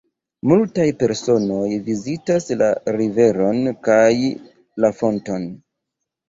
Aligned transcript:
Multaj 0.51 0.85
personoj 1.01 1.67
vizitas 1.89 2.47
la 2.63 2.71
riveron 2.95 3.61
kaj 3.89 4.01
la 4.87 4.93
fonton. 5.03 5.47